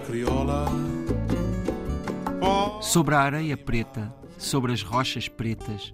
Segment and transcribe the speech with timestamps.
[0.00, 0.66] Crioula.
[2.80, 5.90] Sobre a areia preta, sobre as rochas pretas,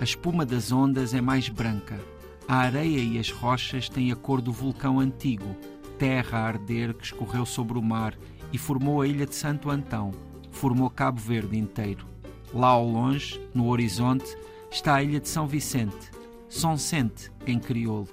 [0.00, 1.98] a espuma das ondas é mais branca.
[2.46, 5.56] A areia e as rochas têm a cor do vulcão antigo,
[5.98, 8.14] terra a arder que escorreu sobre o mar
[8.52, 10.12] e formou a ilha de Santo Antão,
[10.50, 12.06] formou Cabo Verde inteiro.
[12.54, 14.36] Lá ao longe, no horizonte,
[14.70, 16.10] está a ilha de São Vicente,
[16.48, 18.08] São Sente, em crioulo.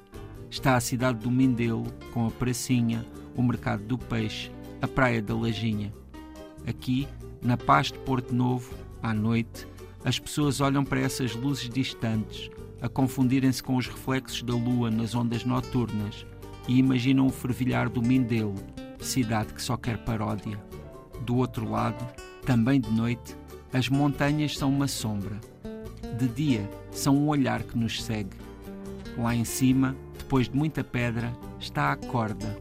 [0.50, 4.52] Está a cidade do Mindelo, com a pracinha, o mercado do peixe,
[4.86, 5.92] a praia da Lajinha.
[6.68, 7.08] Aqui,
[7.42, 8.72] na paz de Porto Novo,
[9.02, 9.68] à noite,
[10.04, 15.16] as pessoas olham para essas luzes distantes, a confundirem-se com os reflexos da lua nas
[15.16, 16.24] ondas noturnas
[16.68, 18.54] e imaginam o fervilhar do Mindelo,
[19.00, 20.64] cidade que só quer paródia.
[21.22, 22.06] Do outro lado,
[22.46, 23.36] também de noite,
[23.74, 25.40] as montanhas são uma sombra.
[26.16, 28.38] De dia, são um olhar que nos segue.
[29.18, 32.56] Lá em cima, depois de muita pedra, está a corda,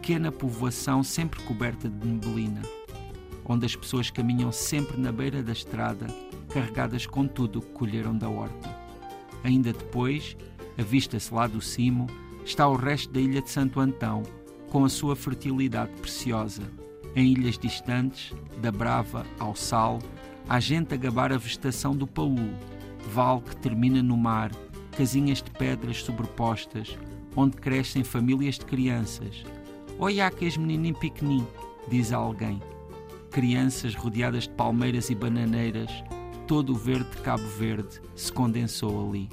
[0.00, 2.62] pequena povoação sempre coberta de neblina
[3.50, 6.06] onde as pessoas caminham sempre na beira da estrada,
[6.52, 8.72] carregadas com tudo o que colheram da horta.
[9.42, 10.36] Ainda depois,
[10.78, 12.06] avista-se lá do cimo,
[12.44, 14.22] está o resto da ilha de Santo Antão,
[14.68, 16.62] com a sua fertilidade preciosa.
[17.16, 19.98] Em ilhas distantes, da Brava ao Sal,
[20.48, 22.54] há gente a gabar a vegetação do Paú,
[23.12, 24.52] vale que termina no mar,
[24.96, 26.96] casinhas de pedras sobrepostas,
[27.34, 29.44] onde crescem famílias de crianças.
[30.00, 31.48] Olha que és menininho pequenino,
[31.88, 32.60] diz alguém
[33.30, 35.90] crianças rodeadas de palmeiras e bananeiras,
[36.46, 39.28] todo o verde de Cabo Verde se condensou ali.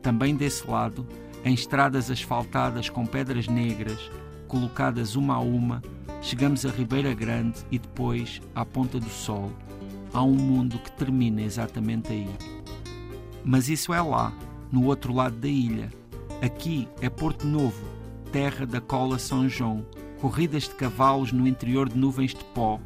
[0.00, 1.06] Também desse lado,
[1.44, 4.10] em estradas asfaltadas com pedras negras,
[4.48, 5.82] colocadas uma a uma,
[6.22, 9.52] chegamos a Ribeira Grande e depois à Ponta do Sol.
[10.12, 12.28] Há um mundo que termina exatamente aí.
[13.44, 14.32] Mas isso é lá,
[14.72, 15.92] no outro lado da ilha.
[16.40, 17.84] Aqui é Porto Novo,
[18.36, 19.82] terra da cola São João,
[20.20, 22.78] corridas de cavalos no interior de nuvens de pó,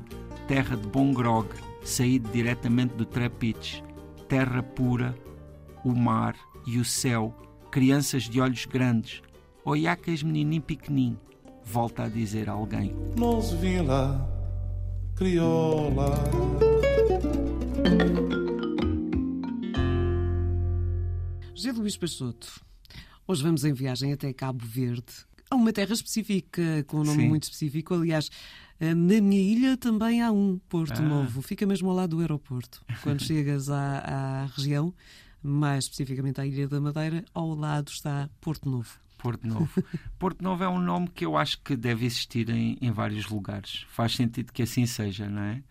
[0.47, 1.49] terra de bom grog,
[1.83, 3.83] saído diretamente do Trapiche,
[4.29, 5.13] terra pura,
[5.85, 7.35] o mar e o céu,
[7.69, 9.23] crianças de olhos grandes,
[9.65, 11.19] oiacas menininho pequenino,
[11.65, 12.95] volta a dizer alguém.
[13.17, 14.31] Nos Vila
[15.17, 16.15] Crioula.
[21.53, 22.65] José Luís Peixoto,
[23.27, 27.29] hoje vamos em viagem até Cabo Verde, a uma terra específica, com um nome Sim.
[27.29, 27.95] muito específico.
[27.95, 28.31] Aliás,
[28.79, 31.03] eh, na minha ilha também há um, Porto Ah.
[31.03, 31.43] Novo.
[31.43, 32.85] Fica mesmo ao lado do aeroporto.
[33.03, 34.95] Quando chegas à, à região,
[35.43, 38.99] mais especificamente à Ilha da Madeira, ao lado está Porto Novo.
[39.19, 39.69] Porto Novo.
[40.19, 43.85] Porto Novo é um nome que eu acho que deve existir em, em vários lugares.
[43.91, 45.63] Faz sentido que assim seja, não é?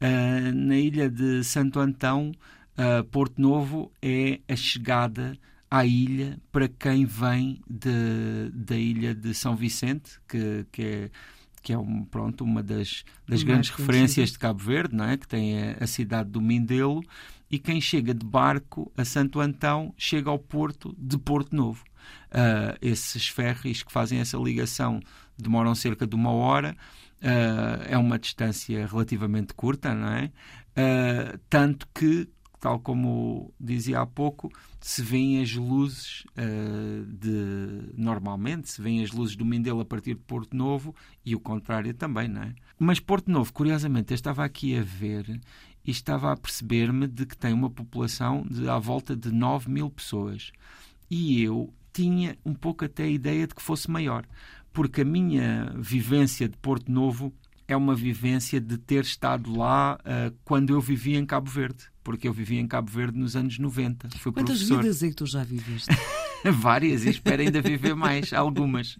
[0.00, 2.32] Ah, na ilha de Santo Antão,
[2.76, 5.36] ah, Porto Novo é a chegada
[5.70, 11.10] à ilha para quem vem de, da ilha de São Vicente, que, que é
[11.64, 15.16] que é um, pronto, uma das, das grandes referências de Cabo Verde, não é?
[15.16, 17.02] que tem a, a cidade do Mindelo,
[17.50, 21.82] e quem chega de barco a Santo Antão chega ao porto de Porto Novo.
[22.30, 25.00] Ah, esses ferries que fazem essa ligação
[25.38, 26.76] demoram cerca de uma hora,
[27.22, 30.30] ah, é uma distância relativamente curta, não é?
[30.76, 32.28] Ah, tanto que,
[32.64, 37.92] tal como dizia há pouco, se vêem as luzes ah, de.
[37.94, 41.92] Normalmente, se vêem as luzes do Mindelo a partir de Porto Novo e o contrário
[41.92, 42.54] também, não é?
[42.78, 45.38] Mas Porto Novo, curiosamente, eu estava aqui a ver
[45.84, 49.90] e estava a perceber-me de que tem uma população de à volta de 9 mil
[49.90, 50.50] pessoas.
[51.10, 54.24] E eu tinha um pouco até a ideia de que fosse maior,
[54.72, 57.30] porque a minha vivência de Porto Novo
[57.66, 62.28] é uma vivência de ter estado lá ah, quando eu vivia em Cabo Verde, porque
[62.28, 64.10] eu vivia em Cabo Verde nos anos 90.
[64.18, 64.82] Fui Quantas professor.
[64.82, 65.90] vidas é que tu já viveste?
[66.52, 68.98] Várias, e espero ainda viver mais, algumas.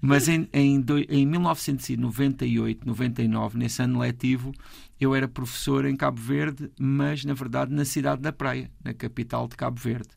[0.00, 4.54] Mas em, em, em 1998, 99, nesse ano letivo,
[4.98, 9.46] eu era professor em Cabo Verde, mas na verdade na cidade da Praia, na capital
[9.46, 10.08] de Cabo Verde.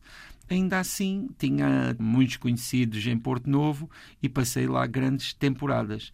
[0.50, 3.90] Ainda assim, tinha muitos conhecidos em Porto Novo
[4.22, 6.12] e passei lá grandes temporadas.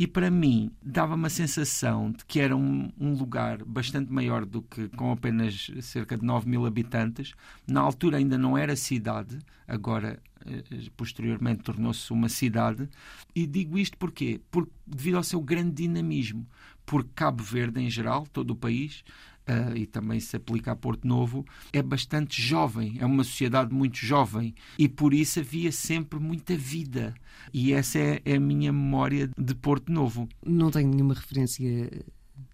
[0.00, 4.62] E para mim, dava-me a sensação de que era um, um lugar bastante maior do
[4.62, 7.34] que com apenas cerca de 9 mil habitantes.
[7.68, 9.38] Na altura ainda não era cidade,
[9.68, 10.64] agora, eh,
[10.96, 12.88] posteriormente, tornou-se uma cidade.
[13.34, 14.40] E digo isto porquê?
[14.50, 16.48] Porque, devido ao seu grande dinamismo.
[16.86, 19.04] Porque Cabo Verde, em geral, todo o país,
[19.46, 23.98] ah, e também se aplica a Porto Novo, é bastante jovem, é uma sociedade muito
[23.98, 27.14] jovem e por isso havia sempre muita vida.
[27.52, 30.28] E essa é, é a minha memória de Porto Novo.
[30.44, 31.90] Não tenho nenhuma referência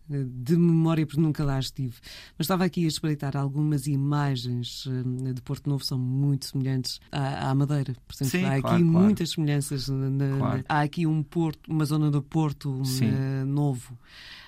[0.08, 1.94] de memória, porque nunca lá estive.
[2.38, 4.84] Mas estava aqui a espreitar algumas imagens
[5.34, 7.94] de Porto Novo, são muito semelhantes à, à Madeira.
[8.06, 8.84] Portanto, Sim, há aqui claro.
[8.84, 9.88] muitas semelhanças.
[9.88, 10.64] Na, Claro.
[10.68, 13.98] Há aqui um porto, uma zona do Porto eh, novo,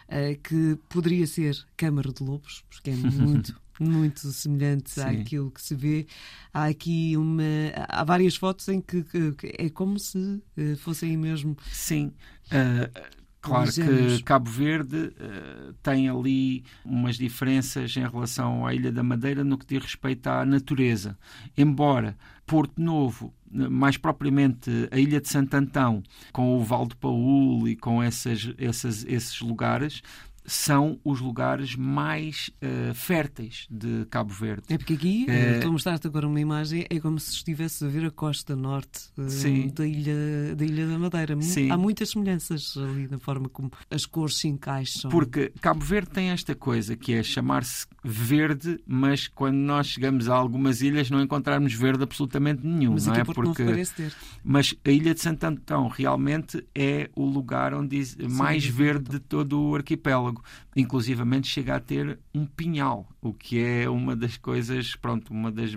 [0.09, 3.59] eh, que poderia ser Câmara de Lobos, porque é muito.
[3.81, 5.03] Muito semelhante Sim.
[5.03, 6.05] àquilo que se vê.
[6.53, 7.45] Há aqui uma.
[7.89, 11.57] Há várias fotos em que, que- é como se eh, fossem mesmo.
[11.71, 12.11] Sim.
[12.51, 12.91] ah,
[13.40, 19.44] claro que Cabo Verde ah, tem ali umas diferenças em relação à Ilha da Madeira
[19.44, 21.17] no que diz respeito à natureza.
[21.56, 26.02] Embora Porto Novo, mais propriamente a Ilha de Santo Antão,
[26.32, 30.02] com o Val do Paúl e com essas, essas, esses lugares,
[30.49, 34.62] são os lugares mais ah, férteis de Cabo Verde.
[34.69, 35.56] É porque aqui, É.
[35.56, 39.11] estou a mostrar-te agora uma imagem, é como se estivesse a ver a costa norte
[39.29, 39.69] Sim.
[39.75, 41.41] da, ilha, da Ilha da Madeira.
[41.43, 41.71] Sim.
[41.71, 45.11] Há muitas semelhanças ali na forma como as cores se encaixam.
[45.11, 50.35] Porque Cabo Verde tem esta coisa que é chamar-se verde, mas quando nós chegamos a
[50.35, 53.23] algumas ilhas não encontrarmos verde absolutamente nenhum, Mas não é?
[53.55, 54.12] Ter.
[54.43, 59.11] Mas a ilha de Santo Antão realmente é o lugar onde diz- mais de verde
[59.11, 60.38] de todo o arquipélago.
[60.76, 65.73] Inclusivamente chega a ter um pinhal, o que é uma das coisas, pronto, uma das,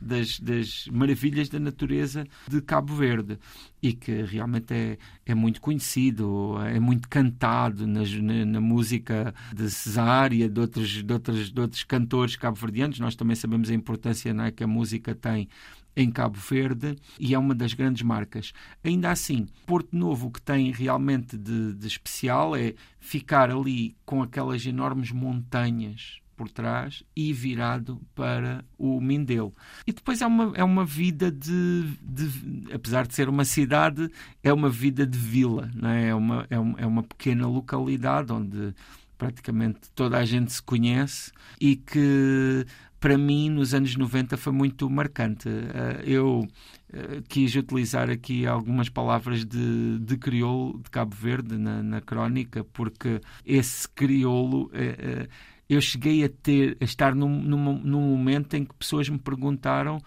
[0.00, 3.38] das, das maravilhas da natureza de Cabo Verde
[3.82, 9.70] e que realmente é, é muito conhecido, é muito cantado nas- na, na música de
[9.70, 12.98] Cesária, de outros, de, outros, de outros cantores cabo-verdianos.
[12.98, 15.48] Nós também sabemos a importância é, que a música tem
[15.96, 18.52] em Cabo Verde e é uma das grandes marcas.
[18.82, 24.22] Ainda assim, Porto Novo, o que tem realmente de, de especial é ficar ali com
[24.22, 29.52] aquelas enormes montanhas por trás e virado para o Mindelo.
[29.86, 34.10] E depois é uma, é uma vida de, de- apesar de ser uma cidade,
[34.42, 36.08] é uma vida de vila, não é?
[36.08, 38.74] É, uma, é, um- é uma pequena localidade onde
[39.16, 41.30] praticamente toda a gente se conhece
[41.60, 42.66] e que
[43.04, 45.46] para mim nos anos 90 foi muito marcante.
[45.46, 46.48] Eh, Eu
[46.90, 52.64] eh, quis utilizar aqui algumas palavras de, de crioulo de Cabo Verde na, na crónica,
[52.64, 55.28] porque esse crioulo eh,
[55.68, 59.98] eu cheguei a ter a estar num, num, num momento em que pessoas me perguntaram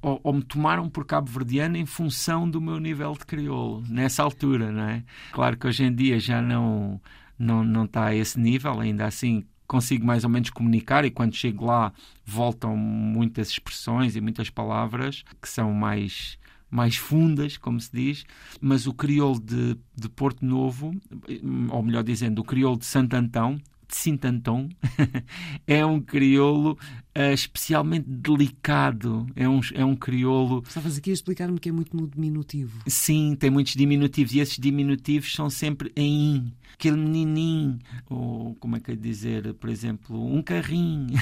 [0.00, 4.70] ou, ou me tomaram por cabo-verdiano em função do meu nível de crioulo, nessa altura,
[4.70, 5.02] não é?
[5.32, 7.00] Claro que hoje em dia já não,
[7.36, 11.34] não, não está a esse nível, ainda assim consigo mais ou menos comunicar e quando
[11.34, 11.92] chego lá
[12.24, 16.38] voltam muitas expressões e muitas palavras que são mais
[16.70, 18.26] mais fundas, como se diz,
[18.60, 20.94] mas o crioulo de, de Porto Novo,
[21.70, 24.68] ou melhor dizendo, o crioulo de Santo Antão, de Sintantão,
[25.66, 26.78] é um crioulo
[27.14, 31.96] eh, especialmente delicado, é um, é um crioulo Estavas aqui a explicar-me que é muito
[31.96, 32.80] no diminutivo.
[32.86, 36.52] Sim, tem muitos diminutivos e esses diminutivos são sempre em in.
[36.74, 41.18] Aquele menininho, ou como é que é dizer, por exemplo, um carrinho,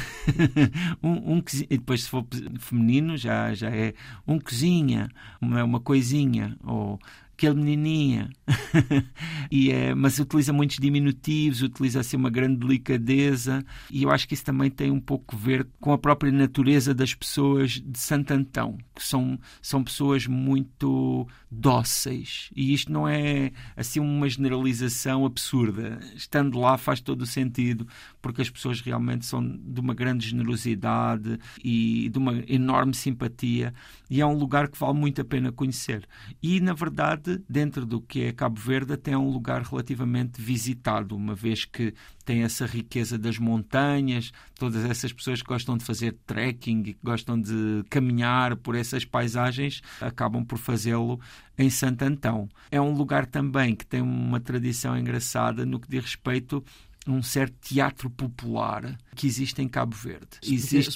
[1.03, 2.27] um, um e depois se for
[2.59, 3.95] feminino já, já é
[4.27, 5.09] um cozinha,
[5.41, 7.01] uma, uma coisinha, ou
[7.37, 8.31] aquele menininha.
[9.51, 14.35] e é, mas utiliza muitos diminutivos, utiliza assim uma grande delicadeza e eu acho que
[14.35, 18.33] isso também tem um pouco a ver com a própria natureza das pessoas de Santo
[18.33, 26.01] Antão, que são, são pessoas muito dóceis e isto não é assim uma generalização absurda.
[26.15, 27.87] Estando lá faz todo o sentido
[28.23, 33.75] porque as pessoas realmente são de uma grande generosidade e de uma enorme simpatia
[34.09, 36.07] e é um lugar que vale muito a pena conhecer.
[36.43, 41.17] E na verdade, dentro do que é Cabo Verde, até é um lugar relativamente visitado,
[41.17, 46.17] uma vez que tem essa riqueza das montanhas, todas essas pessoas que gostam de fazer
[46.27, 51.21] trekking que gostam de caminhar por essas paisagens acabam por fazê-lo
[51.57, 52.49] em Santo Antão.
[52.71, 56.63] É um lugar também que tem uma tradição engraçada no que diz respeito
[57.07, 60.39] um certo teatro popular que existe em Cabo Verde.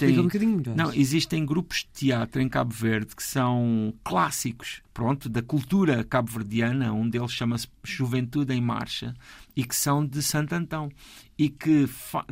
[0.06, 0.28] Explica um.
[0.76, 6.92] Não, existem grupos de teatro em Cabo Verde que são clássicos, pronto, da cultura cabo-verdiana.
[6.92, 9.14] Um deles chama-se Juventude em Marcha
[9.54, 10.90] e que são de Santo Antão
[11.38, 11.88] e que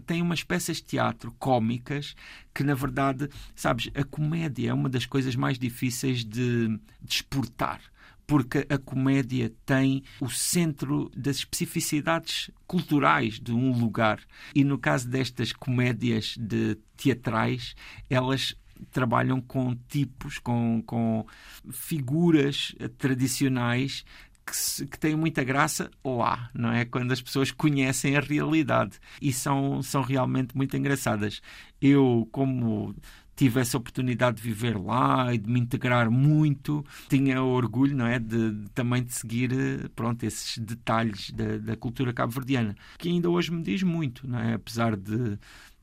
[0.07, 2.15] têm umas peças de teatro cómicas
[2.53, 7.81] que, na verdade, sabes, a comédia é uma das coisas mais difíceis de, de exportar
[8.29, 14.21] porque a comédia tem o centro das especificidades culturais de um lugar.
[14.55, 17.75] E no caso destas comédias de teatrais,
[18.11, 18.55] elas
[18.93, 21.27] trabalham com tipos, com, com
[21.73, 24.05] figuras tradicionais
[24.51, 26.85] que, se- que têm muita graça lá, não é?
[26.85, 31.41] Quando as pessoas conhecem a realidade e são, são realmente muito engraçadas.
[31.81, 32.95] Eu, como
[33.37, 36.85] tive essa oportunidade de viver lá e de me integrar muito.
[37.09, 39.51] Tinha orgulho, não é, de, de também de seguir,
[39.95, 44.55] pronto, esses detalhes da, da cultura cabo-verdiana, que ainda hoje me diz muito, não é,
[44.55, 45.39] apesar de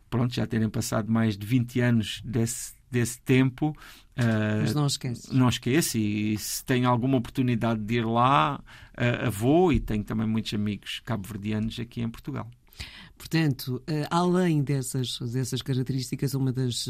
[0.09, 3.75] pronto, já terem passado mais de 20 anos desse, desse tempo.
[4.17, 5.33] Uh, Mas não esquece.
[5.33, 8.61] Não esquece, e se tenho alguma oportunidade de ir lá,
[8.97, 12.49] uh, vou, e tenho também muitos amigos cabo-verdianos aqui em Portugal.
[13.17, 16.85] Portanto, uh, além dessas, dessas características, uma das.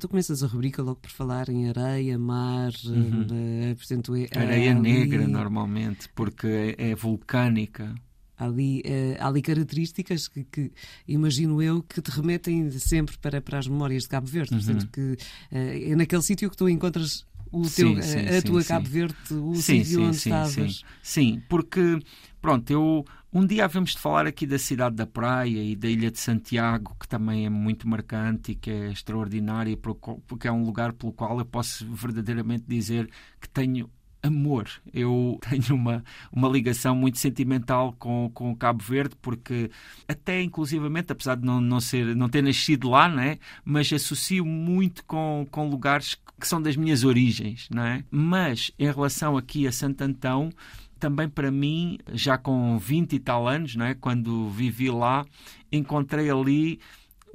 [0.00, 3.22] Tu começas a rubrica logo por falar em areia, mar, uhum.
[3.22, 7.94] uh, portanto, é, areia negra, normalmente, porque é, é vulcânica.
[8.38, 10.72] Há ali, uh, há ali características que, que,
[11.08, 14.54] imagino eu, que te remetem sempre para, para as memórias de Cabo Verde.
[14.54, 14.60] Uhum.
[14.60, 18.40] Portanto, que uh, é naquele sítio que tu encontras o sim, teu, sim, a, a
[18.40, 20.52] sim, tua Cabo Verde, o sítio onde estavas.
[20.52, 20.84] Sim.
[21.02, 21.98] sim, porque,
[22.40, 23.04] pronto, eu.
[23.32, 26.96] Um dia havemos de falar aqui da cidade da praia e da Ilha de Santiago,
[26.98, 31.38] que também é muito marcante e que é extraordinária, porque é um lugar pelo qual
[31.38, 33.90] eu posso verdadeiramente dizer que tenho
[34.26, 34.68] amor.
[34.92, 39.70] Eu tenho uma, uma ligação muito sentimental com, com Cabo Verde, porque
[40.08, 45.04] até inclusivamente, apesar de não, não, ser, não ter nascido lá, né, mas associo muito
[45.04, 47.68] com, com lugares que são das minhas origens.
[47.70, 48.04] Né?
[48.10, 50.50] Mas em relação aqui a Santo Antão,
[50.98, 55.24] também para mim, já com 20 e tal anos, né, quando vivi lá,
[55.70, 56.80] encontrei ali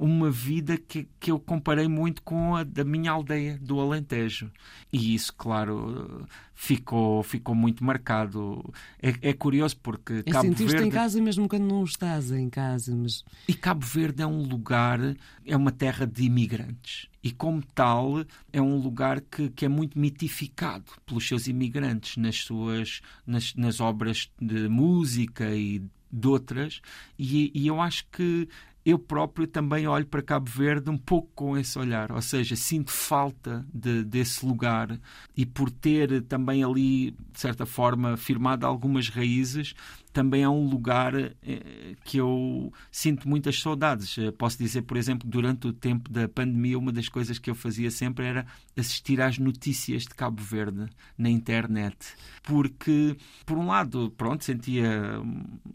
[0.02, 4.50] uma vida que, que eu comparei muito com a da minha aldeia, do Alentejo.
[4.92, 8.64] E isso, claro, ficou, ficou muito marcado.
[9.00, 10.84] É, é curioso porque é Cabo Verde...
[10.84, 12.96] em casa mesmo quando não estás em casa.
[12.96, 13.24] Mas...
[13.46, 14.98] E Cabo Verde é um lugar,
[15.46, 17.08] é uma terra de imigrantes.
[17.22, 22.38] E como tal, é um lugar que, que é muito mitificado pelos seus imigrantes nas
[22.38, 25.80] suas nas, nas obras de música e
[26.10, 26.82] de outras.
[27.16, 28.48] E, e eu acho que
[28.84, 32.90] eu próprio também olho para Cabo Verde um pouco com esse olhar, ou seja, sinto
[32.90, 34.98] falta de, desse lugar
[35.36, 39.74] e por ter também ali, de certa forma, firmado algumas raízes,
[40.12, 44.16] também é um lugar eh, que eu sinto muitas saudades.
[44.18, 47.54] Eh, posso dizer, por exemplo, durante o tempo da pandemia, uma das coisas que eu
[47.54, 51.96] fazia sempre era assistir às notícias de Cabo Verde na internet.
[52.42, 53.16] Porque,
[53.46, 55.20] por um lado, pronto, sentia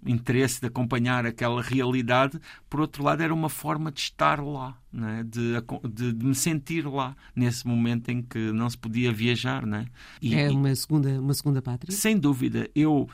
[0.05, 2.39] interesse de acompanhar aquela realidade,
[2.69, 4.77] por outro lado, era uma forma de estar lá.
[4.93, 5.23] É?
[5.23, 5.53] De,
[5.93, 9.85] de, de, me sentir lá nesse momento em que não se podia viajar, não é?
[10.19, 11.95] E, é uma segunda, uma segunda pátria?
[11.95, 12.67] Sem dúvida.
[12.73, 13.07] Eu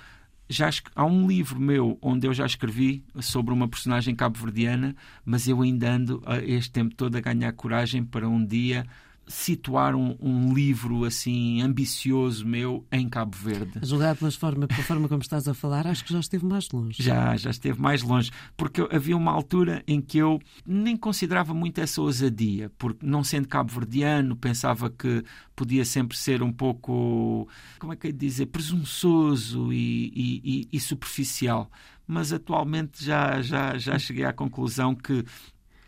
[0.49, 4.95] já há um livro meu onde eu já escrevi sobre uma personagem cabo-verdiana,
[5.25, 8.85] mas eu ainda ando este tempo todo a ganhar coragem para um dia
[9.27, 13.79] situar um, um, livro assim ambicioso meu em Cabo Verde.
[13.81, 16.69] A julgar pela forma, pela forma como estás a falar, acho que já esteve mais
[16.71, 17.01] longe.
[17.01, 18.31] Já, já esteve mais longe.
[18.57, 23.47] Porque havia uma altura em que eu nem considerava muito essa ousadia, porque não sendo
[23.47, 25.23] cabo-verdiano, pensava que
[25.55, 27.47] podia sempre ser um pouco,
[27.79, 31.69] como é que é dizer, presunçoso e, e, e, e superficial
[32.05, 35.23] mas atualmente já, já, já cheguei à conclusão que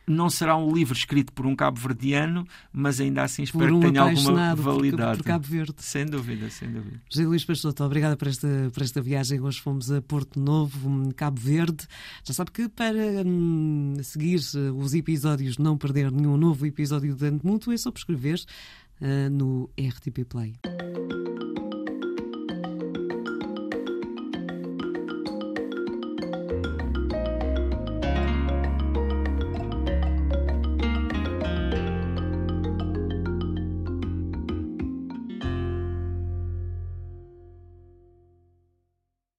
[0.08, 4.02] não será um livro escrito por um cabo-verdiano, mas ainda assim espero um que tenha
[4.02, 5.18] alguma validade.
[5.18, 5.76] Por, por Cabo Verde.
[5.78, 7.02] Sem dúvida, sem dúvida.
[7.10, 9.40] José Luís Peixoto, obrigada por esta, por esta viagem.
[9.40, 11.88] Hoje fomos a Porto Novo, Cabo Verde.
[12.24, 17.20] Já sabe que para hum, seguir eh, os episódios, não perder nenhum novo episódio do
[17.20, 18.40] Dante Mútuo, é só prescrever
[19.02, 20.54] uh, no RTP Play.